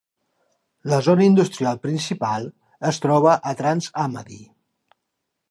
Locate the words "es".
2.93-3.01